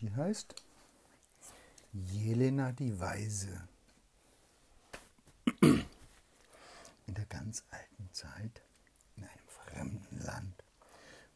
Die 0.00 0.14
heißt 0.14 0.54
Jelena 1.92 2.72
die 2.72 2.98
Weise. 2.98 3.68
In 5.60 7.14
der 7.14 7.26
ganz 7.26 7.64
alten 7.70 8.08
Zeit, 8.12 8.62
in 9.16 9.24
einem 9.24 9.48
fremden 9.48 10.20
Land, 10.20 10.64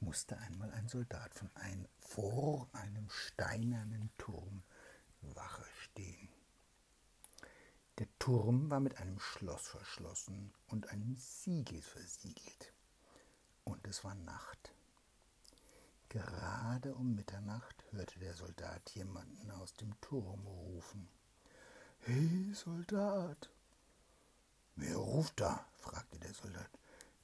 musste 0.00 0.38
einmal 0.38 0.70
ein 0.72 0.88
Soldat 0.88 1.34
von 1.34 1.50
ein, 1.56 1.86
vor 1.98 2.68
einem 2.72 3.10
steinernen 3.10 4.10
Turm 4.16 4.62
Wache 5.20 5.64
stehen. 5.82 6.28
Der 7.98 8.06
Turm 8.18 8.70
war 8.70 8.80
mit 8.80 8.96
einem 8.96 9.20
Schloss 9.20 9.68
verschlossen 9.68 10.54
und 10.68 10.88
einem 10.88 11.16
Siegel 11.16 11.82
versiegelt. 11.82 12.72
Und 13.64 13.86
es 13.86 14.04
war 14.04 14.14
Nacht. 14.14 14.72
Gerade 16.74 16.94
um 16.96 17.14
Mitternacht 17.14 17.84
hörte 17.92 18.18
der 18.18 18.34
Soldat 18.34 18.90
jemanden 18.96 19.48
aus 19.52 19.74
dem 19.74 19.94
Turm 20.00 20.44
rufen. 20.44 21.06
Hey, 22.00 22.52
Soldat! 22.52 23.48
Wer 24.74 24.96
ruft 24.96 25.40
da? 25.40 25.64
fragte 25.76 26.18
der 26.18 26.34
Soldat. 26.34 26.68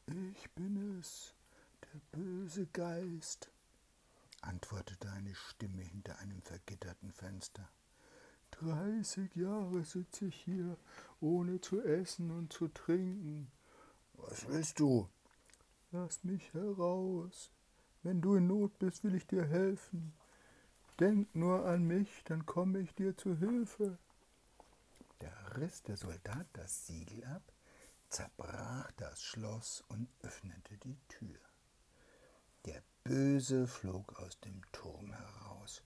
Ich 0.06 0.48
bin 0.52 1.00
es, 1.00 1.34
der 1.82 2.00
böse 2.12 2.66
Geist, 2.66 3.50
antwortete 4.40 5.10
eine 5.10 5.34
Stimme 5.34 5.82
hinter 5.82 6.16
einem 6.20 6.42
vergitterten 6.42 7.10
Fenster. 7.10 7.68
Dreißig 8.52 9.34
Jahre 9.34 9.82
sitze 9.82 10.26
ich 10.26 10.36
hier, 10.44 10.76
ohne 11.20 11.60
zu 11.60 11.82
essen 11.82 12.30
und 12.30 12.52
zu 12.52 12.68
trinken. 12.68 13.50
Was 14.14 14.46
willst 14.46 14.78
du? 14.78 15.08
Lass 15.90 16.22
mich 16.22 16.54
heraus. 16.54 17.50
Wenn 18.02 18.22
du 18.22 18.34
in 18.36 18.46
Not 18.46 18.78
bist, 18.78 19.04
will 19.04 19.14
ich 19.14 19.26
dir 19.26 19.44
helfen. 19.44 20.14
Denk 20.98 21.34
nur 21.34 21.66
an 21.66 21.84
mich, 21.84 22.24
dann 22.24 22.46
komme 22.46 22.78
ich 22.78 22.94
dir 22.94 23.16
zu 23.16 23.36
Hilfe. 23.36 23.98
Da 25.18 25.30
riss 25.56 25.82
der 25.82 25.96
Soldat 25.96 26.46
das 26.54 26.86
Siegel 26.86 27.24
ab, 27.26 27.42
zerbrach 28.08 28.90
das 28.92 29.22
Schloss 29.22 29.84
und 29.88 30.08
öffnete 30.22 30.78
die 30.78 30.98
Tür. 31.08 31.38
Der 32.64 32.82
Böse 33.04 33.66
flog 33.66 34.18
aus 34.20 34.40
dem 34.40 34.60
Turm 34.72 35.12
heraus, 35.12 35.82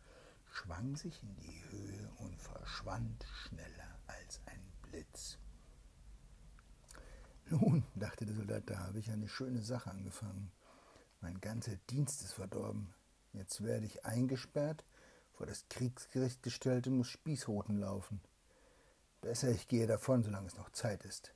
schwang 0.51 0.97
sich 0.97 1.23
in 1.23 1.37
die 1.37 1.65
Höhe 1.71 2.11
und 2.19 2.41
verschwand 2.41 3.25
schneller 3.25 3.99
als 4.07 4.41
ein 4.47 4.73
Blitz. 4.83 5.39
Nun, 7.47 7.85
dachte 7.95 8.25
der 8.25 8.35
Soldat, 8.35 8.71
da 8.71 8.79
habe 8.79 8.99
ich 8.99 9.11
eine 9.11 9.29
schöne 9.29 9.63
Sache 9.63 9.91
angefangen. 9.91 10.51
Mein 11.25 11.41
ganzer 11.41 11.77
Dienst 11.89 12.21
ist 12.21 12.35
verdorben. 12.35 12.93
Jetzt 13.33 13.65
werde 13.65 13.87
ich 13.87 14.05
eingesperrt, 14.05 14.85
vor 15.33 15.47
das 15.47 15.65
Kriegsgericht 15.71 16.43
gestellt 16.43 16.87
und 16.87 16.99
muss 16.99 17.09
Spießroten 17.09 17.81
laufen. 17.81 18.21
Besser, 19.23 19.49
ich 19.49 19.67
gehe 19.67 19.87
davon, 19.87 20.23
solange 20.23 20.49
es 20.49 20.59
noch 20.59 20.69
Zeit 20.73 21.03
ist. 21.07 21.33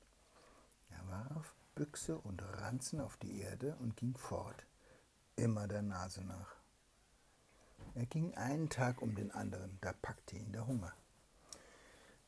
Er 0.90 1.08
warf 1.08 1.54
Büchse 1.74 2.18
und 2.18 2.42
Ranzen 2.60 3.00
auf 3.00 3.16
die 3.16 3.40
Erde 3.40 3.76
und 3.80 3.96
ging 3.96 4.14
fort, 4.14 4.66
immer 5.36 5.66
der 5.66 5.80
Nase 5.80 6.22
nach. 6.22 6.56
Er 7.94 8.04
ging 8.04 8.34
einen 8.34 8.68
Tag 8.68 9.00
um 9.00 9.14
den 9.14 9.30
anderen, 9.30 9.78
da 9.80 9.94
packte 9.94 10.36
ihn 10.36 10.52
der 10.52 10.66
Hunger. 10.66 10.92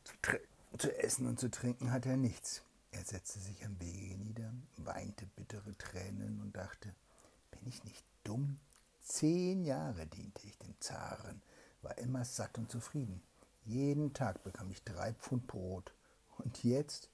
Zu, 0.05 0.15
zu 0.79 0.99
essen 0.99 1.27
und 1.27 1.39
zu 1.39 1.51
trinken 1.51 1.93
hatte 1.93 2.09
er 2.09 2.17
nichts. 2.17 2.63
Er 2.91 3.05
setzte 3.05 3.39
sich 3.39 3.63
am 3.67 3.79
Wege 3.79 4.17
nieder, 4.17 4.51
weinte 4.79 5.27
bittere 5.27 5.77
Tränen 5.77 6.41
und 6.41 6.57
dachte, 6.57 6.95
ich 7.71 7.85
nicht 7.85 8.05
dumm? 8.25 8.59
Zehn 9.03 9.65
Jahre 9.65 10.07
diente 10.07 10.47
ich 10.47 10.59
dem 10.59 10.75
Zaren, 10.81 11.43
war 11.83 11.97
immer 11.99 12.25
satt 12.25 12.59
und 12.59 12.71
zufrieden. 12.71 13.23
Jeden 13.65 14.13
Tag 14.13 14.43
bekam 14.45 14.71
ich 14.71 14.85
drei 14.85 15.15
Pfund 15.15 15.47
Brot. 15.47 15.93
Und 16.39 16.63
jetzt? 16.63 17.09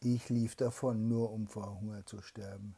Ich 0.00 0.28
lief 0.28 0.56
davon, 0.56 1.08
nur 1.08 1.32
um 1.32 1.46
vor 1.46 1.80
Hunger 1.80 2.04
zu 2.04 2.20
sterben. 2.20 2.76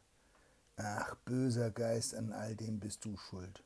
Ach, 0.77 1.15
böser 1.25 1.71
Geist, 1.71 2.15
an 2.15 2.31
all 2.31 2.55
dem 2.55 2.79
bist 2.79 3.03
du 3.03 3.17
schuld. 3.17 3.63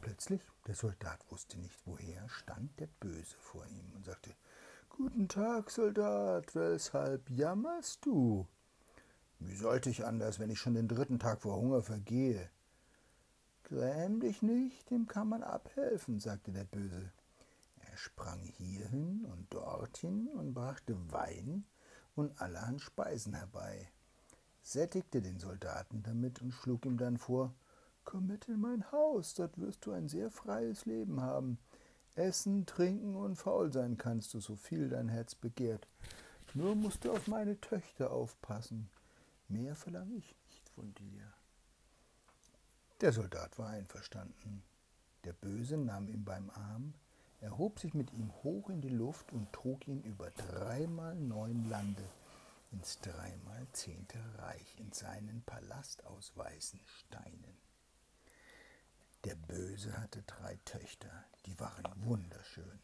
Plötzlich, 0.00 0.42
der 0.66 0.74
Soldat 0.74 1.20
wusste 1.30 1.58
nicht 1.58 1.78
woher, 1.84 2.28
stand 2.28 2.78
der 2.80 2.88
Böse 3.00 3.36
vor 3.38 3.64
ihm 3.66 3.92
und 3.94 4.04
sagte, 4.04 4.34
Guten 4.88 5.28
Tag, 5.28 5.70
Soldat, 5.70 6.54
weshalb 6.54 7.28
jammerst 7.28 8.04
du? 8.06 8.46
Wie 9.38 9.56
sollte 9.56 9.90
ich 9.90 10.04
anders, 10.04 10.38
wenn 10.38 10.50
ich 10.50 10.58
schon 10.58 10.74
den 10.74 10.88
dritten 10.88 11.18
Tag 11.18 11.42
vor 11.42 11.56
Hunger 11.56 11.82
vergehe? 11.82 12.50
Gräm 13.64 14.20
dich 14.20 14.42
nicht, 14.42 14.90
dem 14.90 15.06
kann 15.06 15.28
man 15.28 15.42
abhelfen, 15.42 16.20
sagte 16.20 16.52
der 16.52 16.64
Böse. 16.64 17.12
Er 17.90 17.96
sprang 17.96 18.40
hierhin 18.40 19.24
und 19.24 19.52
dorthin 19.52 20.28
und 20.28 20.54
brachte 20.54 20.96
Wein 21.10 21.64
und 22.14 22.40
allerhand 22.40 22.80
Speisen 22.80 23.34
herbei, 23.34 23.90
sättigte 24.62 25.20
den 25.20 25.38
Soldaten 25.38 26.02
damit 26.02 26.40
und 26.42 26.52
schlug 26.52 26.86
ihm 26.86 26.96
dann 26.96 27.18
vor, 27.18 27.54
Komm 28.06 28.28
mit 28.28 28.46
in 28.46 28.60
mein 28.60 28.90
Haus, 28.92 29.34
dort 29.34 29.58
wirst 29.58 29.84
du 29.84 29.90
ein 29.90 30.08
sehr 30.08 30.30
freies 30.30 30.86
Leben 30.86 31.20
haben. 31.20 31.58
Essen, 32.14 32.64
trinken 32.64 33.16
und 33.16 33.34
faul 33.34 33.72
sein 33.72 33.96
kannst 33.96 34.32
du, 34.32 34.38
so 34.38 34.54
viel 34.54 34.88
dein 34.88 35.08
Herz 35.08 35.34
begehrt. 35.34 35.88
Nur 36.54 36.76
musst 36.76 37.04
du 37.04 37.10
auf 37.10 37.26
meine 37.26 37.60
Töchter 37.60 38.12
aufpassen. 38.12 38.88
Mehr 39.48 39.76
verlange 39.76 40.14
ich 40.16 40.34
nicht 40.44 40.68
von 40.70 40.92
dir. 40.94 41.32
Der 43.00 43.12
Soldat 43.12 43.58
war 43.58 43.70
einverstanden. 43.70 44.62
Der 45.24 45.32
Böse 45.32 45.76
nahm 45.76 46.08
ihn 46.08 46.24
beim 46.24 46.50
Arm, 46.50 46.94
erhob 47.40 47.78
sich 47.78 47.94
mit 47.94 48.12
ihm 48.12 48.32
hoch 48.42 48.70
in 48.70 48.80
die 48.80 48.88
Luft 48.88 49.32
und 49.32 49.52
trug 49.52 49.86
ihn 49.86 50.02
über 50.02 50.30
dreimal 50.30 51.14
neun 51.14 51.68
Lande 51.68 52.08
ins 52.72 52.98
dreimal 53.00 53.66
zehnte 53.72 54.18
Reich 54.38 54.76
in 54.78 54.92
seinen 54.92 55.42
Palast 55.42 56.04
aus 56.06 56.36
weißen 56.36 56.80
Steinen. 56.86 57.56
Der 59.24 59.34
Böse 59.34 59.96
hatte 59.98 60.22
drei 60.22 60.58
Töchter, 60.64 61.24
die 61.46 61.58
waren 61.58 61.84
wunderschön. 62.04 62.80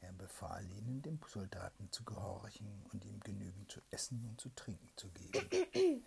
Er 0.00 0.12
befahl 0.12 0.64
ihnen, 0.72 1.02
dem 1.02 1.20
Soldaten 1.28 1.90
zu 1.92 2.04
gehorchen 2.04 2.86
und 2.92 3.04
ihm 3.04 3.20
genügend 3.20 3.70
zu 3.70 3.80
essen 3.90 4.24
und 4.28 4.40
zu 4.40 4.48
trinken 4.50 4.90
zu 4.96 5.08
geben. 5.10 6.04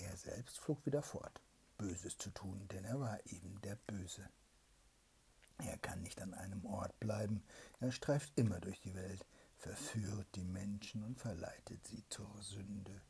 Er 0.00 0.16
selbst 0.16 0.60
flog 0.60 0.86
wieder 0.86 1.02
fort, 1.02 1.40
Böses 1.76 2.16
zu 2.16 2.30
tun, 2.30 2.68
denn 2.68 2.84
er 2.84 3.00
war 3.00 3.18
eben 3.26 3.60
der 3.62 3.74
Böse. 3.74 4.28
Er 5.58 5.76
kann 5.78 6.02
nicht 6.02 6.22
an 6.22 6.34
einem 6.34 6.64
Ort 6.66 6.98
bleiben, 7.00 7.42
er 7.80 7.90
streift 7.90 8.32
immer 8.38 8.60
durch 8.60 8.80
die 8.80 8.94
Welt, 8.94 9.26
verführt 9.56 10.28
die 10.36 10.44
Menschen 10.44 11.02
und 11.02 11.18
verleitet 11.18 11.84
sie 11.84 12.04
zur 12.10 12.30
Sünde. 12.40 13.00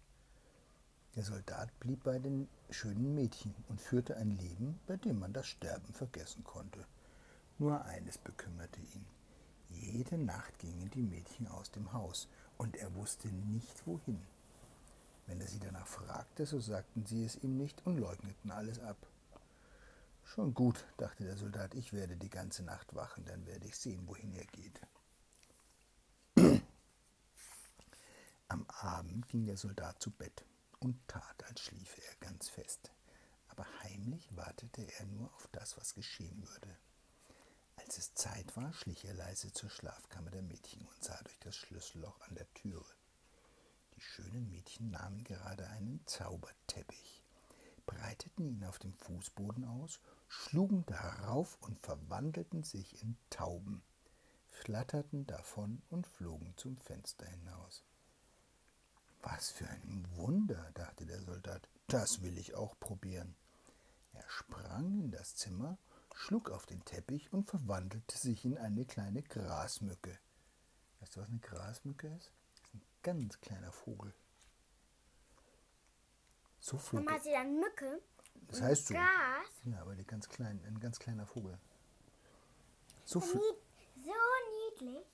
Der 1.15 1.25
Soldat 1.25 1.79
blieb 1.79 2.05
bei 2.05 2.19
den 2.19 2.49
schönen 2.71 3.15
Mädchen 3.15 3.55
und 3.69 3.83
führte 3.83 4.17
ein 4.17 4.31
Leben, 4.31 4.81
bei 4.87 4.97
dem 4.97 5.19
man 5.19 5.35
das 5.35 5.47
Sterben 5.47 5.93
vergessen 5.93 6.43
konnte. 6.43 6.87
Nur 7.59 7.85
eines 7.85 8.17
bekümmerte 8.17 8.81
ihn. 8.81 9.05
Jede 9.71 10.19
Nacht 10.19 10.59
gingen 10.59 10.91
die 10.91 11.03
Mädchen 11.03 11.47
aus 11.49 11.71
dem 11.71 11.93
Haus, 11.93 12.29
und 12.57 12.77
er 12.77 12.95
wusste 12.95 13.29
nicht 13.29 13.87
wohin. 13.87 14.21
Wenn 15.27 15.41
er 15.41 15.47
sie 15.47 15.61
danach 15.61 15.87
fragte, 15.87 16.47
so 16.47 16.59
sagten 16.59 17.05
sie 17.07 17.25
es 17.25 17.37
ihm 17.37 17.57
nicht 17.57 17.85
und 17.87 17.99
leugneten 17.99 18.51
alles 18.51 18.81
ab. 18.81 18.97
Schon 20.25 20.55
gut, 20.55 20.85
dachte 20.97 21.25
der 21.25 21.37
Soldat, 21.37 21.75
ich 21.75 21.93
werde 21.93 22.17
die 22.17 22.31
ganze 22.31 22.63
Nacht 22.63 22.95
wachen, 22.95 23.25
dann 23.25 23.47
werde 23.47 23.67
ich 23.67 23.77
sehen, 23.77 24.07
wohin 24.07 24.35
er 24.35 24.47
geht. 24.47 24.81
Am 28.49 28.67
Abend 28.69 29.29
ging 29.29 29.45
der 29.45 29.57
Soldat 29.57 30.03
zu 30.03 30.11
Bett 30.11 30.45
und 30.81 30.97
tat, 31.09 31.45
als 31.45 31.61
schliefe 31.61 32.03
er 32.03 32.15
ganz 32.21 32.49
fest. 32.49 32.91
Aber 33.49 33.67
heimlich 33.83 34.29
wartete 34.37 34.83
er 34.99 35.07
nur 35.07 35.33
auf 35.35 35.49
das, 35.53 35.77
was 35.77 35.95
geschehen 35.95 36.47
würde. 36.49 36.77
Als 37.79 37.97
es 37.97 38.13
Zeit 38.15 38.57
war, 38.57 38.73
schlich 38.73 39.05
er 39.05 39.15
leise 39.15 39.53
zur 39.53 39.71
Schlafkammer 39.71 40.31
der 40.31 40.43
Mädchen 40.43 40.85
und 40.87 41.05
sah 41.05 41.19
durch 41.23 41.39
das 41.39 41.55
Schlüsselloch 41.55 42.21
an 42.23 42.35
der 42.35 42.53
Türe. 42.55 42.85
Die 43.95 44.01
schönen 44.01 44.51
Mädchen 44.51 44.91
nahmen 44.91 45.23
gerade 45.23 45.69
einen 45.69 46.01
Zauberteppich, 46.05 47.23
breiteten 47.87 48.47
ihn 48.47 48.65
auf 48.65 48.79
dem 48.79 48.93
Fußboden 48.95 49.65
aus, 49.65 50.01
schlugen 50.27 50.85
darauf 50.87 51.57
und 51.61 51.79
verwandelten 51.79 52.65
sich 52.65 53.01
in 53.01 53.17
Tauben, 53.31 53.83
flatterten 54.49 55.27
davon 55.27 55.81
und 55.89 56.07
flogen 56.07 56.55
zum 56.57 56.77
Fenster 56.79 57.27
hinaus. 57.27 57.85
Was 59.23 59.51
für 59.51 59.69
ein 59.69 60.07
Wunder, 60.17 60.71
dachte 60.75 61.07
der 61.07 61.23
Soldat, 61.23 61.69
das 61.87 62.23
will 62.23 62.39
ich 62.39 62.55
auch 62.55 62.79
probieren. 62.81 63.37
Er 64.13 64.29
sprang 64.29 65.01
in 65.01 65.11
das 65.11 65.37
Zimmer 65.37 65.79
schlug 66.19 66.51
auf 66.51 66.67
den 66.67 66.85
Teppich 66.85 67.33
und 67.33 67.45
verwandelte 67.45 68.19
sich 68.19 68.45
in 68.45 68.59
eine 68.59 68.85
kleine 68.85 69.23
Grasmücke. 69.23 70.19
Weißt 71.01 71.15
du, 71.17 71.21
was 71.21 71.29
eine 71.29 71.39
Grasmücke 71.39 72.09
ist? 72.09 72.33
Das 72.51 72.61
ist 72.61 72.75
ein 72.75 72.83
ganz 73.03 73.41
kleiner 73.41 73.71
Vogel. 73.73 74.13
So 76.61 76.77
flog 76.77 77.05
Mama, 77.05 77.19
sie 77.21 77.31
dann 77.31 77.61
Mücke? 77.61 78.03
Das 78.49 78.61
heißt 78.61 78.89
so. 78.89 78.95
Gas. 78.95 79.49
Ja, 79.65 79.81
aber 79.81 79.95
die 79.95 80.05
ganz 80.05 80.29
klein, 80.29 80.61
ein 80.67 80.81
ganz 80.81 80.99
kleiner 80.99 81.25
Vogel. 81.27 81.57
So, 83.05 83.21
Nied 83.21 83.29
fl- 83.31 83.57
so 84.05 84.81
niedlich. 84.85 85.07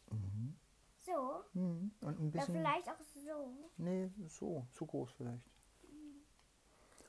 So. 1.05 1.45
Mhm. 1.53 1.93
und 2.01 2.19
ein 2.19 2.29
Oder 2.29 2.39
bisschen. 2.39 2.55
vielleicht 2.55 2.89
auch 2.89 2.99
so. 3.15 3.71
Nee, 3.77 4.11
so, 4.27 4.67
so 4.73 4.87
groß 4.87 5.13
vielleicht. 5.13 5.45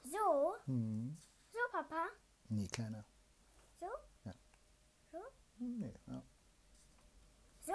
So. 0.03 0.56
Mhm. 0.65 1.18
So, 1.51 1.59
Papa. 1.71 2.07
Nee, 2.50 2.68
kleiner. 2.68 3.06
So. 3.80 3.86
Ja. 4.25 4.33
So. 5.12 5.18
Nee, 5.57 5.94
ja. 6.07 6.24
So. 7.62 7.74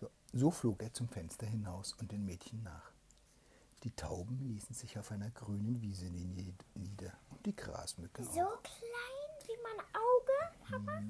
So, 0.00 0.10
so 0.32 0.50
flog 0.50 0.82
er 0.82 0.92
zum 0.92 1.08
Fenster 1.08 1.46
hinaus 1.46 1.92
und 1.94 2.12
den 2.12 2.24
Mädchen 2.24 2.62
nach. 2.62 2.92
Die 3.84 3.94
Tauben 3.94 4.40
ließen 4.40 4.74
sich 4.74 4.98
auf 4.98 5.10
einer 5.12 5.30
grünen 5.30 5.80
Wiese 5.80 6.06
nie- 6.06 6.54
nieder 6.74 7.12
und 7.30 7.46
die 7.46 7.54
Grasmücke 7.54 8.24
So 8.24 8.40
auch. 8.42 8.62
klein 8.62 9.46
wie 9.46 9.56
mein 9.62 9.84
Auge, 9.94 10.56
Papa. 10.84 11.02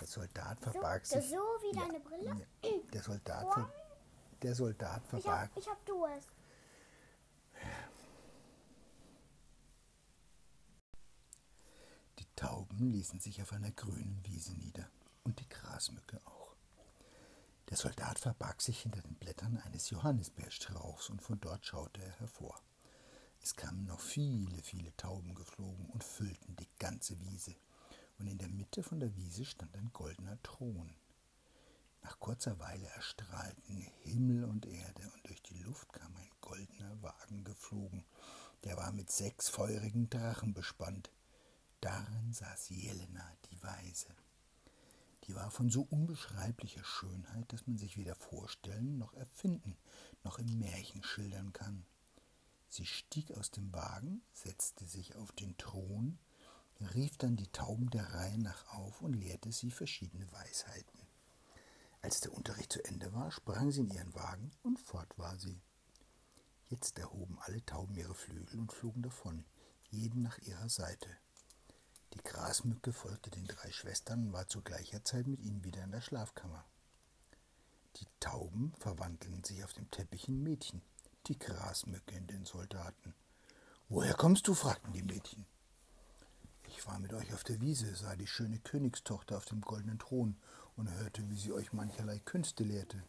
Der 0.00 0.06
Soldat 0.06 0.58
So, 0.64 0.70
verbarg 0.72 1.06
so 1.06 1.20
sich. 1.20 1.30
wie 1.30 1.76
Ja, 1.76 1.86
deine 1.86 2.00
Brille. 2.00 2.24
ja. 2.24 2.70
Der 2.92 3.02
Soldat, 3.02 3.52
ver 3.54 3.72
der 4.42 4.54
Soldat 4.54 5.02
Ich 5.04 5.08
verbarg. 5.10 5.50
hab, 5.50 5.56
ich 5.56 5.68
hab 5.68 5.84
Durst. 5.86 6.28
Die 12.18 12.26
Tauben 12.40 12.90
ließen 12.90 13.20
sich 13.20 13.42
auf 13.42 13.52
einer 13.52 13.70
grünen 13.70 14.18
Wiese 14.24 14.54
nieder 14.54 14.88
und 15.24 15.38
die 15.40 15.48
Grasmücke 15.50 16.18
auch. 16.24 16.56
Der 17.68 17.76
Soldat 17.76 18.18
verbarg 18.18 18.62
sich 18.62 18.80
hinter 18.80 19.02
den 19.02 19.16
Blättern 19.16 19.58
eines 19.58 19.90
Johannisbeerstrauchs 19.90 21.10
und 21.10 21.20
von 21.20 21.38
dort 21.38 21.66
schaute 21.66 22.02
er 22.02 22.18
hervor. 22.18 22.58
Es 23.42 23.56
kamen 23.56 23.84
noch 23.84 24.00
viele, 24.00 24.62
viele 24.62 24.96
Tauben 24.96 25.34
geflogen 25.34 25.90
und 25.90 26.02
füllten 26.02 26.56
die 26.56 26.68
ganze 26.78 27.20
Wiese. 27.20 27.54
Und 28.18 28.26
in 28.26 28.38
der 28.38 28.48
Mitte 28.48 28.82
von 28.82 29.00
der 29.00 29.14
Wiese 29.16 29.44
stand 29.44 29.76
ein 29.76 29.90
goldener 29.92 30.42
Thron. 30.42 30.94
Nach 32.00 32.18
kurzer 32.20 32.58
Weile 32.58 32.86
erstrahlten 32.86 33.86
Himmel 34.04 34.44
und 34.44 34.64
Erde 34.64 35.10
und 35.14 35.28
durch 35.28 35.42
die 35.42 35.58
Luft 35.58 35.92
kam 35.92 36.16
ein 36.16 36.30
goldener 36.40 37.02
Wagen 37.02 37.44
geflogen. 37.44 38.06
Der 38.64 38.78
war 38.78 38.92
mit 38.92 39.10
sechs 39.10 39.50
feurigen 39.50 40.08
Drachen 40.08 40.54
bespannt. 40.54 41.10
Darin 41.80 42.32
saß 42.32 42.70
Jelena, 42.70 43.36
die 43.50 43.62
Weise. 43.62 44.08
Die 45.24 45.34
war 45.34 45.50
von 45.50 45.70
so 45.70 45.82
unbeschreiblicher 45.82 46.84
Schönheit, 46.84 47.52
dass 47.52 47.66
man 47.66 47.78
sich 47.78 47.96
weder 47.96 48.14
vorstellen 48.14 48.98
noch 48.98 49.14
erfinden, 49.14 49.76
noch 50.24 50.38
im 50.38 50.58
Märchen 50.58 51.02
schildern 51.02 51.52
kann. 51.52 51.86
Sie 52.68 52.86
stieg 52.86 53.32
aus 53.32 53.50
dem 53.50 53.72
Wagen, 53.72 54.22
setzte 54.32 54.86
sich 54.86 55.16
auf 55.16 55.32
den 55.32 55.56
Thron, 55.56 56.18
rief 56.94 57.16
dann 57.16 57.36
die 57.36 57.48
Tauben 57.48 57.90
der 57.90 58.12
Reihe 58.12 58.38
nach 58.38 58.66
auf 58.74 59.02
und 59.02 59.14
lehrte 59.14 59.52
sie 59.52 59.70
verschiedene 59.70 60.30
Weisheiten. 60.32 61.00
Als 62.02 62.20
der 62.20 62.32
Unterricht 62.32 62.72
zu 62.72 62.84
Ende 62.84 63.12
war, 63.12 63.30
sprang 63.30 63.70
sie 63.70 63.80
in 63.80 63.90
ihren 63.90 64.14
Wagen 64.14 64.50
und 64.62 64.78
fort 64.78 65.18
war 65.18 65.38
sie. 65.38 65.60
Jetzt 66.68 66.98
erhoben 66.98 67.38
alle 67.40 67.64
Tauben 67.66 67.96
ihre 67.96 68.14
Flügel 68.14 68.58
und 68.58 68.72
flogen 68.72 69.02
davon, 69.02 69.44
jeden 69.90 70.22
nach 70.22 70.38
ihrer 70.38 70.68
Seite. 70.68 71.08
Die 72.20 72.28
Grasmücke 72.28 72.92
folgte 72.92 73.30
den 73.30 73.46
drei 73.46 73.72
Schwestern 73.72 74.26
und 74.26 74.32
war 74.34 74.46
zu 74.46 74.60
gleicher 74.60 75.02
Zeit 75.04 75.26
mit 75.26 75.40
ihnen 75.40 75.64
wieder 75.64 75.82
in 75.82 75.90
der 75.90 76.02
Schlafkammer. 76.02 76.66
Die 77.96 78.06
Tauben 78.20 78.74
verwandelten 78.78 79.42
sich 79.42 79.64
auf 79.64 79.72
dem 79.72 79.90
Teppich 79.90 80.28
in 80.28 80.42
Mädchen, 80.42 80.82
die 81.28 81.38
Grasmücke 81.38 82.14
in 82.14 82.26
den 82.26 82.44
Soldaten. 82.44 83.14
Woher 83.88 84.12
kommst 84.14 84.46
du? 84.48 84.54
fragten 84.54 84.92
die 84.92 85.02
Mädchen. 85.02 85.46
Ich 86.68 86.86
war 86.86 86.98
mit 86.98 87.14
euch 87.14 87.32
auf 87.32 87.42
der 87.42 87.60
Wiese, 87.62 87.94
sah 87.96 88.14
die 88.16 88.26
schöne 88.26 88.58
Königstochter 88.58 89.38
auf 89.38 89.46
dem 89.46 89.62
goldenen 89.62 89.98
Thron 89.98 90.36
und 90.76 90.90
hörte, 90.90 91.26
wie 91.30 91.38
sie 91.38 91.52
euch 91.52 91.72
mancherlei 91.72 92.18
Künste 92.18 92.64
lehrte. 92.64 93.02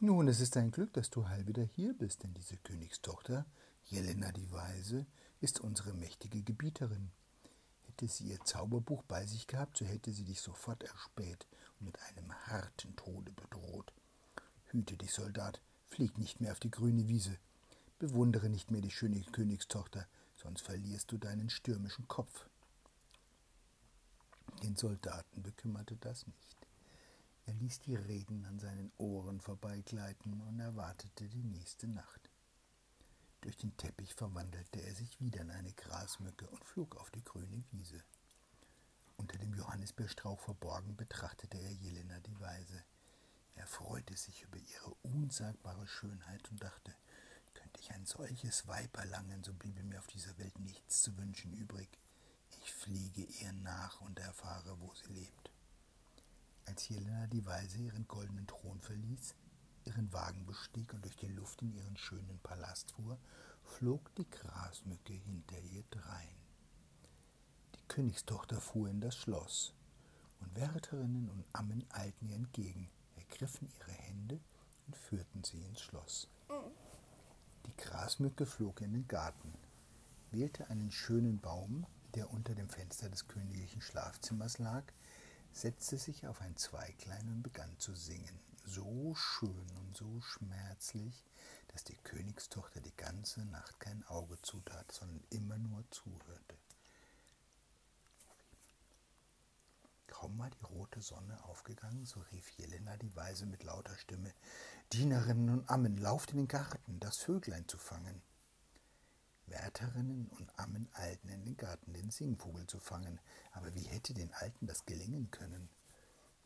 Nun, 0.00 0.26
es 0.26 0.40
ist 0.40 0.56
ein 0.56 0.70
Glück, 0.70 0.94
dass 0.94 1.10
du 1.10 1.28
heil 1.28 1.46
wieder 1.46 1.64
hier 1.64 1.92
bist, 1.92 2.22
denn 2.22 2.32
diese 2.32 2.56
Königstochter, 2.56 3.44
Jelena 3.84 4.32
die 4.32 4.50
Weise, 4.52 5.06
ist 5.40 5.60
unsere 5.60 5.92
mächtige 5.92 6.42
Gebieterin. 6.42 7.10
Hätte 7.98 8.12
sie 8.12 8.28
ihr 8.28 8.38
Zauberbuch 8.44 9.02
bei 9.08 9.26
sich 9.26 9.48
gehabt, 9.48 9.76
so 9.76 9.84
hätte 9.84 10.12
sie 10.12 10.22
dich 10.22 10.40
sofort 10.40 10.84
erspäht 10.84 11.48
und 11.80 11.86
mit 11.86 12.00
einem 12.02 12.32
harten 12.46 12.94
Tode 12.94 13.32
bedroht. 13.32 13.92
Hüte 14.66 14.96
dich, 14.96 15.10
Soldat, 15.10 15.60
flieg 15.88 16.16
nicht 16.16 16.40
mehr 16.40 16.52
auf 16.52 16.60
die 16.60 16.70
grüne 16.70 17.08
Wiese. 17.08 17.36
Bewundere 17.98 18.50
nicht 18.50 18.70
mehr 18.70 18.82
die 18.82 18.92
schöne 18.92 19.20
Königstochter, 19.32 20.06
sonst 20.36 20.60
verlierst 20.60 21.10
du 21.10 21.18
deinen 21.18 21.50
stürmischen 21.50 22.06
Kopf. 22.06 22.46
Den 24.62 24.76
Soldaten 24.76 25.42
bekümmerte 25.42 25.96
das 25.96 26.24
nicht. 26.28 26.68
Er 27.46 27.54
ließ 27.54 27.80
die 27.80 27.96
Reden 27.96 28.44
an 28.44 28.60
seinen 28.60 28.92
Ohren 28.98 29.40
vorbeigleiten 29.40 30.40
und 30.42 30.60
erwartete 30.60 31.28
die 31.28 31.42
nächste 31.42 31.88
Nacht. 31.88 32.27
Durch 33.48 33.56
den 33.56 33.74
Teppich 33.78 34.14
verwandelte 34.14 34.78
er 34.82 34.94
sich 34.94 35.18
wieder 35.20 35.40
in 35.40 35.50
eine 35.50 35.72
Grasmücke 35.72 36.46
und 36.48 36.62
flog 36.66 36.96
auf 36.96 37.10
die 37.10 37.24
grüne 37.24 37.64
Wiese. 37.70 38.04
Unter 39.16 39.38
dem 39.38 39.54
Johannisbeerstrauch 39.54 40.38
verborgen 40.38 40.94
betrachtete 40.96 41.56
er 41.56 41.72
Jelena 41.72 42.20
die 42.20 42.38
Weise. 42.40 42.84
Er 43.54 43.66
freute 43.66 44.14
sich 44.18 44.42
über 44.42 44.58
ihre 44.58 44.90
unsagbare 45.00 45.86
Schönheit 45.86 46.46
und 46.50 46.62
dachte, 46.62 46.94
könnte 47.54 47.80
ich 47.80 47.90
ein 47.90 48.04
solches 48.04 48.66
Weib 48.66 48.94
erlangen, 48.98 49.42
so 49.42 49.54
bliebe 49.54 49.82
mir 49.82 49.98
auf 49.98 50.08
dieser 50.08 50.36
Welt 50.36 50.58
nichts 50.58 51.00
zu 51.00 51.16
wünschen 51.16 51.54
übrig. 51.54 51.88
Ich 52.50 52.74
fliege 52.74 53.22
ihr 53.22 53.54
nach 53.54 54.02
und 54.02 54.18
erfahre, 54.18 54.78
wo 54.78 54.92
sie 54.92 55.10
lebt. 55.10 55.50
Als 56.66 56.86
Jelena 56.90 57.26
die 57.28 57.46
Weise 57.46 57.78
ihren 57.78 58.06
goldenen 58.08 58.46
Thron 58.46 58.78
verließ, 58.82 59.34
ihren 59.84 60.12
Wagen 60.12 60.44
bestieg 60.44 60.92
und 60.92 61.02
durch 61.02 61.16
die 61.16 61.28
Luft 61.28 61.62
in 61.62 61.72
ihren 61.72 61.96
schönen 61.96 62.27
fuhr, 62.84 63.18
flog 63.62 64.14
die 64.16 64.28
Grasmücke 64.28 65.12
hinter 65.12 65.58
ihr 65.58 65.84
drein. 65.90 66.36
Die 67.74 67.86
Königstochter 67.88 68.60
fuhr 68.60 68.88
in 68.88 69.00
das 69.00 69.16
Schloss, 69.16 69.74
und 70.40 70.54
Wärterinnen 70.54 71.28
und 71.30 71.44
Ammen 71.52 71.84
eilten 71.90 72.28
ihr 72.28 72.36
entgegen, 72.36 72.88
ergriffen 73.16 73.68
ihre 73.78 73.92
Hände 73.92 74.40
und 74.86 74.96
führten 74.96 75.44
sie 75.44 75.62
ins 75.62 75.80
Schloss. 75.80 76.28
Die 77.66 77.76
Grasmücke 77.76 78.46
flog 78.46 78.80
in 78.80 78.92
den 78.92 79.08
Garten, 79.08 79.52
wählte 80.30 80.68
einen 80.70 80.90
schönen 80.90 81.40
Baum, 81.40 81.86
der 82.14 82.30
unter 82.32 82.54
dem 82.54 82.68
Fenster 82.68 83.08
des 83.08 83.28
königlichen 83.28 83.82
Schlafzimmers 83.82 84.58
lag, 84.58 84.84
setzte 85.52 85.98
sich 85.98 86.26
auf 86.26 86.40
ein 86.40 86.56
Zweiglein 86.56 87.28
und 87.28 87.42
begann 87.42 87.78
zu 87.78 87.94
singen, 87.94 88.40
so 88.64 89.14
schön 89.14 89.66
und 89.80 89.96
so 89.96 90.20
schmerzlich, 90.20 91.24
dass 91.78 91.84
die 91.84 91.96
Königstochter 92.02 92.80
die 92.80 92.96
ganze 92.96 93.44
Nacht 93.44 93.78
kein 93.78 94.04
Auge 94.08 94.36
zutat, 94.42 94.90
sondern 94.90 95.22
immer 95.30 95.56
nur 95.58 95.88
zuhörte. 95.92 96.56
Kaum 100.08 100.36
war 100.40 100.50
die 100.50 100.64
rote 100.64 101.00
Sonne 101.00 101.44
aufgegangen, 101.44 102.04
so 102.04 102.18
rief 102.32 102.50
Jelena 102.56 102.96
die 102.96 103.14
Weise 103.14 103.46
mit 103.46 103.62
lauter 103.62 103.96
Stimme 103.96 104.34
Dienerinnen 104.92 105.50
und 105.50 105.70
Ammen, 105.70 105.96
lauft 105.98 106.32
in 106.32 106.38
den 106.38 106.48
Garten, 106.48 106.98
das 106.98 107.18
Vöglein 107.18 107.68
zu 107.68 107.78
fangen. 107.78 108.22
Wärterinnen 109.46 110.26
und 110.30 110.58
Ammen 110.58 110.88
eilten 110.94 111.30
in 111.30 111.44
den 111.44 111.56
Garten, 111.56 111.92
den 111.92 112.10
Singvogel 112.10 112.66
zu 112.66 112.80
fangen, 112.80 113.20
aber 113.52 113.72
wie 113.76 113.86
hätte 113.86 114.14
den 114.14 114.34
Alten 114.34 114.66
das 114.66 114.84
gelingen 114.84 115.30
können? 115.30 115.68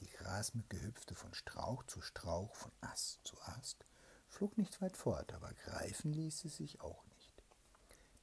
Die 0.00 0.10
Grasmücke 0.10 0.78
hüpfte 0.78 1.14
von 1.14 1.32
Strauch 1.32 1.84
zu 1.84 2.02
Strauch, 2.02 2.54
von 2.54 2.72
Ast 2.82 3.20
zu 3.24 3.40
Ast, 3.44 3.86
flog 4.42 4.58
nicht 4.58 4.82
weit 4.82 4.96
fort, 4.96 5.32
aber 5.34 5.52
greifen 5.52 6.12
ließ 6.12 6.40
sie 6.40 6.48
sich 6.48 6.80
auch 6.80 7.04
nicht. 7.14 7.32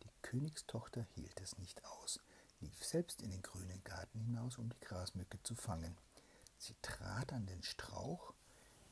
Die 0.03 0.11
Königstochter 0.21 1.07
hielt 1.15 1.39
es 1.39 1.57
nicht 1.59 1.81
aus, 1.85 2.19
lief 2.59 2.83
selbst 2.83 3.21
in 3.21 3.31
den 3.31 3.41
grünen 3.41 3.81
Garten 3.85 4.19
hinaus, 4.19 4.57
um 4.57 4.67
die 4.67 4.81
Grasmücke 4.81 5.41
zu 5.43 5.55
fangen. 5.55 5.95
Sie 6.57 6.75
trat 6.81 7.31
an 7.31 7.45
den 7.45 7.63
Strauch, 7.63 8.33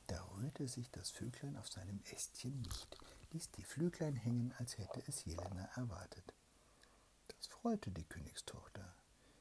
da 0.07 0.23
rührte 0.37 0.69
sich 0.69 0.89
das 0.91 1.09
Vöglein 1.09 1.57
auf 1.57 1.67
seinem 1.67 1.99
Ästchen 2.13 2.61
nicht, 2.61 2.97
ließ 3.33 3.51
die 3.51 3.65
Flüglein 3.65 4.15
hängen, 4.15 4.53
als 4.57 4.77
hätte 4.77 5.03
es 5.05 5.25
Jelena 5.25 5.65
erwartet. 5.75 6.33
Das 7.27 7.47
freute 7.47 7.91
die 7.91 8.05
Königstochter. 8.05 8.95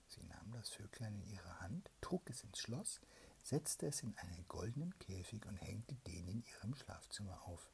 Sie 0.08 0.24
nahm 0.24 0.50
das 0.50 0.70
Vöglein 0.70 1.14
in 1.14 1.28
ihre 1.28 1.60
Hand, 1.60 1.88
trug 2.00 2.28
es 2.30 2.42
ins 2.42 2.58
Schloss, 2.58 3.00
setzte 3.46 3.86
es 3.86 4.02
in 4.02 4.12
einen 4.18 4.44
goldenen 4.48 4.98
Käfig 4.98 5.46
und 5.46 5.56
hängte 5.58 5.94
den 6.08 6.26
in 6.26 6.42
ihrem 6.42 6.74
Schlafzimmer 6.74 7.40
auf. 7.46 7.70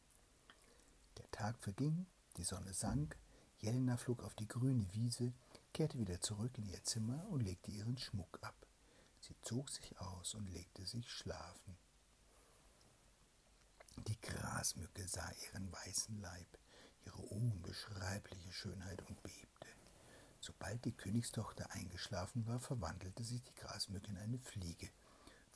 Der 1.16 1.30
Tag 1.30 1.58
verging, 1.60 2.04
die 2.36 2.44
Sonne 2.44 2.74
sank, 2.74 3.16
Jelena 3.58 3.96
flog 3.96 4.22
auf 4.22 4.34
die 4.34 4.46
grüne 4.48 4.92
Wiese, 4.92 5.32
kehrte 5.72 5.98
wieder 5.98 6.20
zurück 6.20 6.58
in 6.58 6.66
ihr 6.66 6.84
Zimmer 6.84 7.26
und 7.30 7.40
legte 7.40 7.70
ihren 7.70 7.96
Schmuck 7.96 8.38
ab. 8.42 8.66
Sie 9.20 9.34
zog 9.40 9.70
sich 9.70 9.98
aus 9.98 10.34
und 10.34 10.46
legte 10.52 10.84
sich 10.84 11.10
schlafen. 11.10 11.78
Die 14.08 14.20
Grasmücke 14.20 15.08
sah 15.08 15.30
ihren 15.46 15.72
weißen 15.72 16.20
Leib, 16.20 16.58
ihre 17.06 17.22
unbeschreibliche 17.22 18.52
Schönheit 18.52 19.00
und 19.08 19.22
bebte. 19.22 19.68
Sobald 20.38 20.84
die 20.84 20.92
Königstochter 20.92 21.70
eingeschlafen 21.70 22.46
war, 22.46 22.60
verwandelte 22.60 23.24
sich 23.24 23.42
die 23.42 23.54
Grasmücke 23.54 24.10
in 24.10 24.18
eine 24.18 24.38
Fliege, 24.38 24.90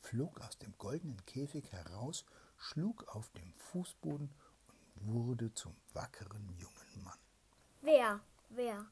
flog 0.07 0.41
aus 0.41 0.57
dem 0.59 0.73
goldenen 0.79 1.25
Käfig 1.27 1.73
heraus, 1.73 2.25
schlug 2.57 3.09
auf 3.15 3.29
dem 3.31 3.53
Fußboden 3.55 4.31
und 4.97 5.13
wurde 5.13 5.53
zum 5.53 5.75
wackeren 5.93 6.49
jungen 6.57 7.03
Mann. 7.03 7.19
Wer? 7.83 8.21
Wer? 8.51 8.87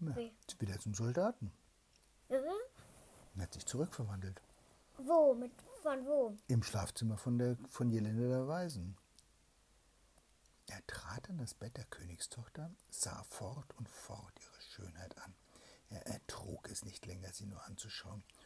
Ja, 0.00 0.16
Wie? 0.16 0.32
wieder 0.58 0.78
zum 0.78 0.94
Soldaten. 0.94 1.50
Mhm. 2.28 2.34
Er 3.36 3.42
hat 3.42 3.54
sich 3.54 3.64
zurückverwandelt. 3.66 4.42
Wo? 4.98 5.34
Mit 5.34 5.52
von 5.82 6.04
wo? 6.04 6.36
Im 6.48 6.62
Schlafzimmer 6.62 7.16
von, 7.16 7.38
der, 7.38 7.56
von 7.68 7.88
Jelena 7.88 8.28
der 8.28 8.48
Weisen. 8.48 8.96
Er 10.66 10.86
trat 10.86 11.30
an 11.30 11.38
das 11.38 11.54
Bett 11.54 11.76
der 11.76 11.84
Königstochter, 11.86 12.70
sah 12.90 13.22
fort 13.24 13.74
und 13.78 13.88
fort 13.88 14.34
ihre 14.40 14.60
Schönheit 14.60 15.16
an. 15.18 15.34
Er 15.88 16.06
ertrug 16.06 16.68
es 16.68 16.84
nicht 16.84 17.06
länger, 17.06 17.32
sie 17.32 17.46
nur 17.46 17.64
anzuschauen 17.64 18.22
und 18.22 18.37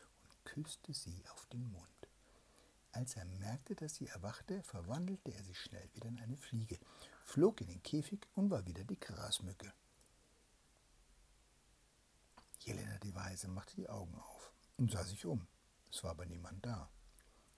küsste 0.45 0.93
sie 0.93 1.25
auf 1.31 1.47
den 1.47 1.71
Mund. 1.71 1.89
Als 2.93 3.17
er 3.17 3.25
merkte, 3.25 3.75
dass 3.75 3.95
sie 3.95 4.07
erwachte, 4.07 4.63
verwandelte 4.63 5.33
er 5.33 5.43
sich 5.45 5.59
schnell 5.59 5.89
wieder 5.95 6.09
in 6.09 6.21
eine 6.21 6.37
Fliege, 6.37 6.79
flog 7.23 7.61
in 7.63 7.69
den 7.69 7.83
Käfig 7.83 8.29
und 8.35 8.51
war 8.51 8.67
wieder 8.67 8.85
die 8.85 9.01
Grasmücke. 9.01 9.73
Jelena 12.59 12.99
die 12.99 13.15
Weise 13.15 13.49
machte 13.49 13.75
die 13.77 13.89
Augen 13.89 14.15
auf 14.15 14.53
und 14.77 14.93
sah 14.93 15.05
sich 15.05 15.25
um. 15.25 15.49
Es 15.91 16.05
war 16.05 16.13
aber 16.13 16.27
niemand 16.27 16.65
da. 16.65 16.91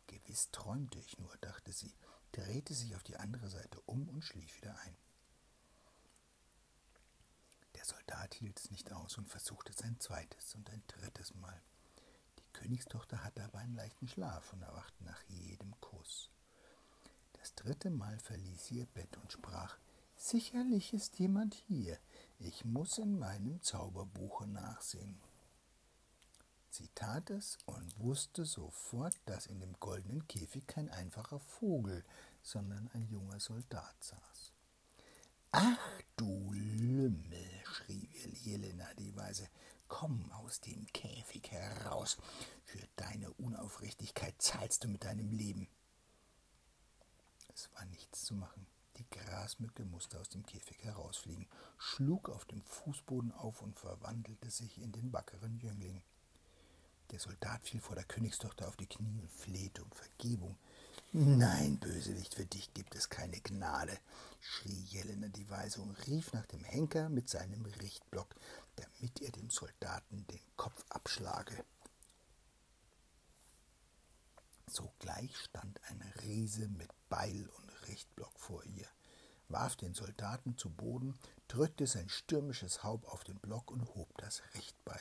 Gewiss 0.06 0.50
träumte 0.50 0.98
ich 0.98 1.18
nur, 1.18 1.36
dachte 1.38 1.72
sie, 1.72 1.94
drehte 2.32 2.74
sich 2.74 2.94
auf 2.94 3.02
die 3.02 3.16
andere 3.16 3.48
Seite 3.48 3.80
um 3.82 4.08
und 4.08 4.22
schlief 4.22 4.56
wieder 4.56 4.78
ein. 4.78 4.96
Der 7.74 7.84
Soldat 7.84 8.34
hielt 8.34 8.58
es 8.58 8.70
nicht 8.70 8.92
aus 8.92 9.18
und 9.18 9.28
versuchte 9.28 9.72
es 9.72 9.82
ein 9.82 9.98
zweites 10.00 10.54
und 10.54 10.70
ein 10.70 10.82
drittes 10.86 11.34
Mal. 11.34 11.60
Königstochter 12.64 13.22
hatte 13.22 13.44
aber 13.44 13.58
einen 13.58 13.74
leichten 13.74 14.08
Schlaf 14.08 14.54
und 14.54 14.62
erwachte 14.62 15.04
nach 15.04 15.20
jedem 15.28 15.78
Kuss. 15.82 16.30
Das 17.34 17.54
dritte 17.54 17.90
Mal 17.90 18.18
verließ 18.18 18.64
sie 18.64 18.78
ihr 18.78 18.86
Bett 18.86 19.18
und 19.18 19.30
sprach 19.30 19.76
Sicherlich 20.16 20.94
ist 20.94 21.18
jemand 21.18 21.52
hier. 21.52 21.98
Ich 22.38 22.64
muss 22.64 22.96
in 22.96 23.18
meinem 23.18 23.60
Zauberbuche 23.60 24.46
nachsehen. 24.46 25.20
Sie 26.70 26.88
tat 26.94 27.28
es 27.28 27.58
und 27.66 27.98
wusste 27.98 28.46
sofort, 28.46 29.14
dass 29.26 29.44
in 29.44 29.60
dem 29.60 29.74
goldenen 29.78 30.26
Käfig 30.26 30.66
kein 30.66 30.88
einfacher 30.88 31.40
Vogel, 31.40 32.02
sondern 32.42 32.88
ein 32.94 33.06
junger 33.10 33.40
Soldat 33.40 34.02
saß. 34.02 34.52
Ach 35.52 36.00
du 36.16 36.50
Lümmel, 36.54 37.62
schrie 37.66 38.08
Jelena 38.42 38.86
die 38.94 39.14
Weise, 39.14 39.50
komm 39.88 40.30
aus 40.32 40.60
dem 40.60 40.86
Käfig 40.92 41.50
heraus. 41.50 42.16
Für 42.64 42.86
deine 42.96 43.32
Unaufrichtigkeit 43.34 44.34
zahlst 44.40 44.84
du 44.84 44.88
mit 44.88 45.04
deinem 45.04 45.30
Leben. 45.30 45.68
Es 47.54 47.70
war 47.74 47.84
nichts 47.86 48.24
zu 48.24 48.34
machen. 48.34 48.66
Die 48.96 49.06
Grasmücke 49.10 49.84
musste 49.84 50.20
aus 50.20 50.28
dem 50.28 50.46
Käfig 50.46 50.84
herausfliegen, 50.84 51.48
schlug 51.78 52.28
auf 52.28 52.44
dem 52.44 52.62
Fußboden 52.62 53.32
auf 53.32 53.60
und 53.60 53.76
verwandelte 53.76 54.50
sich 54.50 54.80
in 54.80 54.92
den 54.92 55.12
wackeren 55.12 55.58
Jüngling. 55.58 56.02
Der 57.10 57.18
Soldat 57.18 57.66
fiel 57.66 57.80
vor 57.80 57.96
der 57.96 58.04
Königstochter 58.04 58.68
auf 58.68 58.76
die 58.76 58.86
Knie 58.86 59.20
und 59.20 59.30
flehte 59.30 59.82
um 59.82 59.90
Vergebung. 59.90 60.56
Nein, 61.12 61.78
Bösewicht, 61.78 62.34
für 62.34 62.46
dich 62.46 62.72
gibt 62.74 62.94
es 62.94 63.08
keine 63.08 63.40
Gnade, 63.40 63.98
schrie 64.40 64.84
Jelena 64.88 65.28
die 65.28 65.48
Weise 65.50 65.80
und 65.80 65.94
rief 66.06 66.32
nach 66.32 66.46
dem 66.46 66.64
Henker 66.64 67.08
mit 67.08 67.28
seinem 67.28 67.64
Richtblock, 67.64 68.34
damit 68.76 69.20
er 69.20 69.32
dem 69.32 69.50
Soldaten 69.50 70.26
den 70.26 70.40
Kopf 70.56 70.84
abschlage. 70.88 71.64
Sogleich 74.66 75.36
stand 75.36 75.80
ein 75.84 76.02
Riese 76.22 76.68
mit 76.68 76.90
Beil 77.08 77.48
und 77.48 77.88
Richtblock 77.88 78.38
vor 78.38 78.64
ihr, 78.64 78.88
warf 79.48 79.76
den 79.76 79.94
Soldaten 79.94 80.56
zu 80.56 80.70
Boden, 80.70 81.18
drückte 81.48 81.86
sein 81.86 82.08
stürmisches 82.08 82.82
Haupt 82.82 83.06
auf 83.06 83.24
den 83.24 83.38
Block 83.38 83.70
und 83.70 83.94
hob 83.94 84.16
das 84.18 84.42
Richtbeil. 84.54 85.00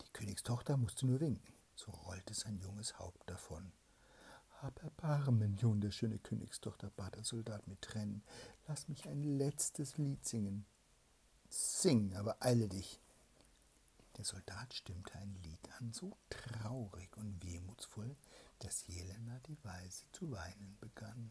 Die 0.00 0.12
Königstochter 0.12 0.76
musste 0.76 1.06
nur 1.06 1.20
winken, 1.20 1.54
so 1.74 1.90
rollte 1.90 2.34
sein 2.34 2.58
junges 2.58 2.98
Haupt 2.98 3.28
davon. 3.28 3.72
Hab 4.62 4.82
Erbarmen, 4.82 5.60
wunderschöne 5.62 6.18
Königstochter, 6.18 6.90
bat 6.96 7.16
der 7.16 7.24
Soldat 7.24 7.66
mit 7.66 7.82
Tränen. 7.82 8.22
Lass 8.66 8.88
mich 8.88 9.06
ein 9.06 9.22
letztes 9.22 9.98
Lied 9.98 10.24
singen. 10.24 10.64
Sing, 11.54 12.16
aber 12.16 12.36
eile 12.40 12.68
dich. 12.68 12.98
Der 14.16 14.24
Soldat 14.24 14.74
stimmte 14.74 15.14
ein 15.14 15.36
Lied 15.44 15.70
an, 15.78 15.92
so 15.92 16.16
traurig 16.28 17.16
und 17.16 17.44
wehmutsvoll, 17.44 18.16
dass 18.58 18.88
Jelena 18.88 19.38
die 19.46 19.56
Weise 19.62 20.02
zu 20.10 20.32
weinen 20.32 20.76
begann. 20.80 21.30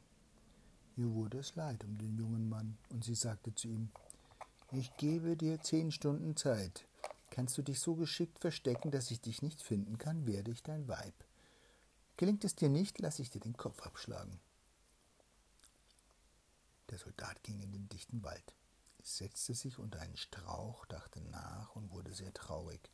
Ihr 0.95 1.11
wurde 1.11 1.39
es 1.39 1.55
leid 1.55 1.83
um 1.83 1.97
den 1.97 2.15
jungen 2.15 2.47
Mann, 2.47 2.77
und 2.89 3.03
sie 3.03 3.15
sagte 3.15 3.53
zu 3.53 3.67
ihm 3.67 3.89
Ich 4.71 4.95
gebe 4.95 5.35
dir 5.35 5.61
zehn 5.61 5.91
Stunden 5.91 6.37
Zeit. 6.37 6.85
Kannst 7.29 7.57
du 7.57 7.61
dich 7.61 7.81
so 7.81 7.95
geschickt 7.95 8.39
verstecken, 8.39 8.91
dass 8.91 9.11
ich 9.11 9.19
dich 9.19 9.41
nicht 9.41 9.61
finden 9.61 9.97
kann, 9.97 10.25
werde 10.25 10.51
ich 10.51 10.63
dein 10.63 10.87
Weib. 10.87 11.15
Gelingt 12.15 12.45
es 12.45 12.55
dir 12.55 12.69
nicht, 12.69 12.99
lasse 12.99 13.21
ich 13.21 13.29
dir 13.29 13.41
den 13.41 13.57
Kopf 13.57 13.81
abschlagen. 13.81 14.39
Der 16.91 16.97
Soldat 16.97 17.43
ging 17.43 17.59
in 17.59 17.73
den 17.73 17.89
dichten 17.89 18.23
Wald, 18.23 18.55
setzte 19.03 19.53
sich 19.53 19.77
unter 19.77 19.99
einen 19.99 20.17
Strauch, 20.17 20.85
dachte 20.85 21.21
nach 21.21 21.75
und 21.75 21.91
wurde 21.91 22.13
sehr 22.13 22.33
traurig. 22.33 22.89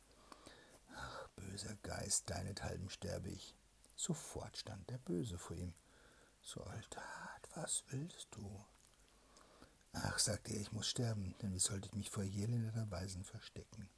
Ach, 0.94 1.28
böser 1.36 1.76
Geist, 1.76 2.28
deinethalben 2.28 2.90
sterbe 2.90 3.30
ich. 3.30 3.56
Sofort 3.96 4.56
stand 4.56 4.90
der 4.90 4.98
Böse 4.98 5.38
vor 5.38 5.56
ihm. 5.56 5.72
Soldat, 6.42 7.48
was 7.54 7.84
willst 7.88 8.28
du? 8.32 8.64
Ach, 9.92 10.18
sagte 10.18 10.52
er, 10.52 10.60
ich 10.60 10.72
muss 10.72 10.88
sterben, 10.88 11.34
denn 11.42 11.52
wie 11.52 11.58
sollte 11.58 11.88
ich 11.88 11.94
mich 11.94 12.10
vor 12.10 12.22
Jelena 12.22 12.70
der 12.72 12.90
Weisen 12.90 13.24
verstecken? 13.24 13.88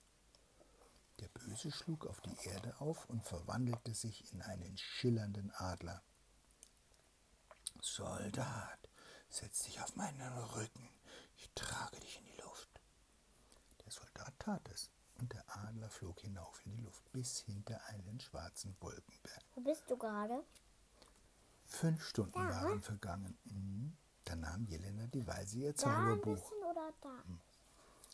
Der 1.20 1.28
Böse 1.28 1.70
schlug 1.70 2.06
auf 2.06 2.20
die 2.20 2.36
Erde 2.48 2.80
auf 2.80 3.08
und 3.08 3.22
verwandelte 3.22 3.94
sich 3.94 4.32
in 4.32 4.42
einen 4.42 4.76
schillernden 4.76 5.50
Adler. 5.52 6.02
Soldat, 7.80 8.88
setz 9.28 9.62
dich 9.62 9.80
auf 9.80 9.94
meinen 9.96 10.20
Rücken, 10.20 10.88
ich 11.36 11.50
trage 11.54 12.00
dich 12.00 12.18
in 12.18 12.24
die 12.24 12.40
Luft. 12.42 12.68
Der 13.84 13.92
Soldat 13.92 14.31
tat 14.42 14.68
es, 14.70 14.90
und 15.20 15.32
der 15.32 15.44
Adler 15.64 15.88
flog 15.88 16.20
hinauf 16.20 16.60
in 16.66 16.72
die 16.72 16.82
Luft 16.82 17.10
bis 17.12 17.38
hinter 17.40 17.80
einen 17.86 18.18
schwarzen 18.20 18.76
Wolkenberg. 18.80 19.42
Wo 19.54 19.60
bist 19.60 19.84
du 19.88 19.96
gerade? 19.96 20.42
Fünf 21.64 22.04
Stunden 22.04 22.32
Da? 22.32 22.48
waren 22.48 22.82
vergangen. 22.82 23.38
Mhm. 23.44 23.96
Dann 24.24 24.40
nahm 24.40 24.64
Jelena 24.66 25.06
die 25.06 25.26
Weise 25.26 25.58
ihr 25.58 25.76
Zauberbuch, 25.76 26.52
da? 27.00 27.10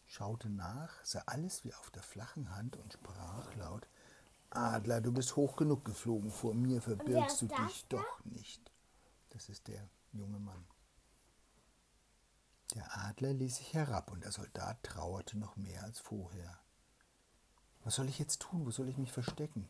schaute 0.06 0.48
nach, 0.48 1.04
sah 1.04 1.22
alles 1.26 1.64
wie 1.64 1.74
auf 1.74 1.90
der 1.90 2.02
flachen 2.02 2.54
Hand 2.54 2.76
und 2.76 2.92
sprach 2.94 3.54
laut 3.56 3.86
Adler, 4.50 5.02
du 5.02 5.12
bist 5.12 5.36
hoch 5.36 5.56
genug 5.56 5.84
geflogen, 5.84 6.30
vor 6.30 6.54
mir 6.54 6.80
verbirgst 6.80 7.42
du 7.42 7.46
dich 7.48 7.86
da? 7.88 7.98
doch 7.98 8.24
nicht. 8.24 8.72
Das 9.30 9.48
ist 9.50 9.68
der 9.68 9.86
junge 10.12 10.38
Mann. 10.38 10.64
Der 12.78 12.96
Adler 12.96 13.32
ließ 13.32 13.56
sich 13.56 13.74
herab 13.74 14.12
und 14.12 14.22
der 14.22 14.30
Soldat 14.30 14.80
trauerte 14.84 15.36
noch 15.36 15.56
mehr 15.56 15.82
als 15.82 15.98
vorher. 15.98 16.60
Was 17.82 17.96
soll 17.96 18.08
ich 18.08 18.20
jetzt 18.20 18.40
tun? 18.40 18.64
Wo 18.64 18.70
soll 18.70 18.88
ich 18.88 18.96
mich 18.96 19.10
verstecken? 19.10 19.68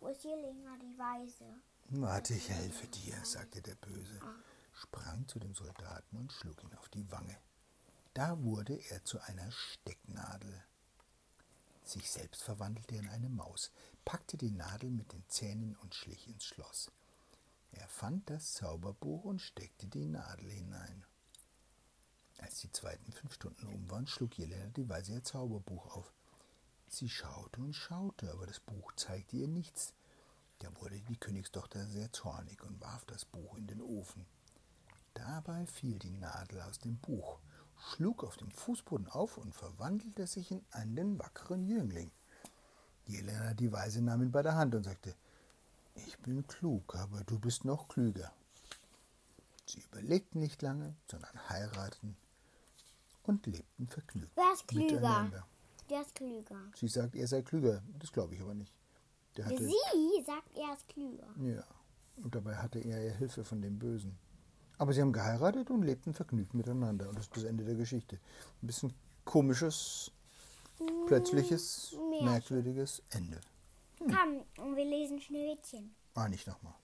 Wo 0.00 0.08
ist 0.08 0.24
Jelena 0.24 0.74
die 0.78 0.98
Weise? 0.98 1.44
Warte, 1.90 2.32
ich 2.32 2.48
helfe 2.48 2.86
dir, 2.86 3.22
sagte 3.26 3.60
der 3.60 3.74
Böse, 3.74 4.22
sprang 4.72 5.28
zu 5.28 5.38
dem 5.38 5.54
Soldaten 5.54 6.16
und 6.16 6.32
schlug 6.32 6.64
ihn 6.64 6.74
auf 6.78 6.88
die 6.88 7.12
Wange. 7.12 7.36
Da 8.14 8.42
wurde 8.42 8.80
er 8.88 9.04
zu 9.04 9.20
einer 9.20 9.52
Stecknadel. 9.52 10.64
Sich 11.84 12.10
selbst 12.10 12.42
verwandelte 12.42 12.94
er 12.94 13.02
in 13.02 13.10
eine 13.10 13.28
Maus, 13.28 13.70
packte 14.06 14.38
die 14.38 14.50
Nadel 14.50 14.90
mit 14.90 15.12
den 15.12 15.28
Zähnen 15.28 15.76
und 15.82 15.94
schlich 15.94 16.26
ins 16.26 16.46
Schloss. 16.46 16.90
Er 17.72 17.86
fand 17.86 18.30
das 18.30 18.54
Zauberbuch 18.54 19.24
und 19.24 19.42
steckte 19.42 19.86
die 19.88 20.06
Nadel 20.06 20.50
hinein. 20.50 21.05
Als 22.46 22.60
die 22.60 22.70
zweiten 22.70 23.10
fünf 23.10 23.34
Stunden 23.34 23.66
um 23.66 23.90
waren, 23.90 24.06
schlug 24.06 24.38
Jelena 24.38 24.66
die 24.76 24.88
Weise 24.88 25.14
ihr 25.14 25.24
Zauberbuch 25.24 25.96
auf. 25.96 26.12
Sie 26.86 27.08
schaute 27.08 27.60
und 27.60 27.72
schaute, 27.72 28.30
aber 28.30 28.46
das 28.46 28.60
Buch 28.60 28.92
zeigte 28.94 29.38
ihr 29.38 29.48
nichts. 29.48 29.94
Da 30.60 30.68
wurde 30.80 31.00
die 31.00 31.16
Königstochter 31.16 31.84
sehr 31.88 32.12
zornig 32.12 32.62
und 32.62 32.80
warf 32.80 33.04
das 33.06 33.24
Buch 33.24 33.56
in 33.56 33.66
den 33.66 33.82
Ofen. 33.82 34.24
Dabei 35.14 35.66
fiel 35.66 35.98
die 35.98 36.12
Nadel 36.12 36.60
aus 36.60 36.78
dem 36.78 36.98
Buch, 36.98 37.40
schlug 37.80 38.22
auf 38.22 38.36
dem 38.36 38.52
Fußboden 38.52 39.08
auf 39.08 39.38
und 39.38 39.52
verwandelte 39.52 40.28
sich 40.28 40.52
in 40.52 40.64
einen 40.70 41.18
wackeren 41.18 41.66
Jüngling. 41.66 42.12
Jelena 43.08 43.54
die 43.54 43.72
Weise 43.72 44.02
nahm 44.02 44.22
ihn 44.22 44.30
bei 44.30 44.44
der 44.44 44.54
Hand 44.54 44.72
und 44.76 44.84
sagte, 44.84 45.16
ich 45.96 46.16
bin 46.18 46.46
klug, 46.46 46.94
aber 46.94 47.24
du 47.24 47.40
bist 47.40 47.64
noch 47.64 47.88
klüger. 47.88 48.32
Sie 49.66 49.80
überlegten 49.80 50.38
nicht 50.38 50.62
lange, 50.62 50.94
sondern 51.10 51.48
heirateten 51.48 52.16
und 53.28 53.46
lebten 53.46 53.86
vergnügt 53.88 54.30
Wer 54.34 54.52
ist 54.52 54.66
klüger? 54.68 54.92
miteinander. 54.94 55.46
der 55.90 56.00
ist 56.02 56.14
klüger. 56.14 56.56
Sie 56.74 56.88
sagt, 56.88 57.14
er 57.14 57.26
sei 57.26 57.42
klüger. 57.42 57.82
Das 57.98 58.12
glaube 58.12 58.34
ich 58.34 58.40
aber 58.40 58.54
nicht. 58.54 58.72
Hatte, 59.42 59.58
Sie 59.66 60.22
sagt, 60.24 60.56
er 60.56 60.72
ist 60.72 60.88
klüger. 60.88 61.28
ja. 61.40 61.64
Und 62.24 62.34
dabei 62.34 62.54
hatte 62.56 62.78
er 62.78 63.02
ja 63.04 63.12
Hilfe 63.12 63.44
von 63.44 63.60
dem 63.60 63.78
Bösen. 63.78 64.16
Aber 64.78 64.92
sie 64.94 65.02
haben 65.02 65.12
geheiratet 65.12 65.68
und 65.70 65.82
lebten 65.82 66.14
vergnügt 66.14 66.54
miteinander. 66.54 67.08
Und 67.10 67.16
das 67.18 67.26
ist 67.26 67.36
das 67.36 67.44
Ende 67.44 67.62
der 67.64 67.74
Geschichte. 67.74 68.18
Ein 68.62 68.66
bisschen 68.66 68.94
komisches, 69.26 70.10
plötzliches, 71.06 71.92
Märchen. 72.10 72.24
merkwürdiges 72.24 73.02
Ende. 73.10 73.38
Komm, 73.98 74.42
und 74.64 74.76
wir 74.76 74.84
lesen 74.84 75.20
Schneewittchen. 75.20 75.94
Ah, 76.14 76.28
nicht 76.28 76.46
nochmal. 76.46 76.74